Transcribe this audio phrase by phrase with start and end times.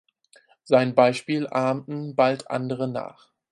[0.63, 3.29] Sein Beispiel ahmten bald andere nach.